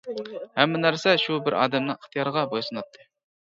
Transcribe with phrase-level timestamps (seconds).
[0.59, 3.07] ھەممە نەرسە شۇ بىر ئادەمنىڭ ئىختىيارىغا بوي سۇناتتى.